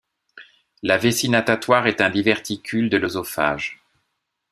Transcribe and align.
La 0.81 0.97
vessie 0.97 1.29
natatoire 1.29 1.85
est 1.85 2.01
un 2.01 2.09
diverticule 2.09 2.89
de 2.89 2.97
l'œsophage. 2.97 3.83